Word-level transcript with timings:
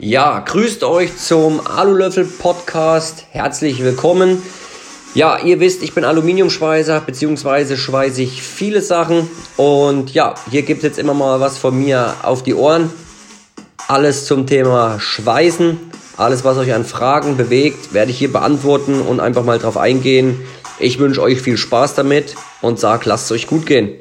Ja, 0.00 0.38
grüßt 0.38 0.84
euch 0.84 1.16
zum 1.16 1.66
Alulöffel 1.66 2.24
Podcast. 2.24 3.24
Herzlich 3.32 3.82
willkommen. 3.82 4.40
Ja, 5.12 5.40
ihr 5.40 5.58
wisst, 5.58 5.82
ich 5.82 5.92
bin 5.92 6.04
Aluminiumschweißer, 6.04 7.00
beziehungsweise 7.00 7.76
schweiße 7.76 8.22
ich 8.22 8.40
viele 8.40 8.80
Sachen. 8.80 9.28
Und 9.56 10.14
ja, 10.14 10.36
hier 10.52 10.62
gibt 10.62 10.78
es 10.78 10.84
jetzt 10.84 10.98
immer 11.00 11.14
mal 11.14 11.40
was 11.40 11.58
von 11.58 11.76
mir 11.76 12.14
auf 12.22 12.44
die 12.44 12.54
Ohren. 12.54 12.92
Alles 13.88 14.26
zum 14.26 14.46
Thema 14.46 15.00
Schweißen. 15.00 15.80
Alles, 16.16 16.44
was 16.44 16.58
euch 16.58 16.72
an 16.72 16.84
Fragen 16.84 17.36
bewegt, 17.36 17.92
werde 17.92 18.12
ich 18.12 18.18
hier 18.18 18.32
beantworten 18.32 19.00
und 19.00 19.18
einfach 19.18 19.42
mal 19.42 19.58
drauf 19.58 19.76
eingehen. 19.76 20.38
Ich 20.78 21.00
wünsche 21.00 21.22
euch 21.22 21.42
viel 21.42 21.56
Spaß 21.56 21.96
damit 21.96 22.36
und 22.60 22.78
sage, 22.78 23.08
lasst 23.08 23.24
es 23.24 23.32
euch 23.32 23.46
gut 23.48 23.66
gehen. 23.66 23.96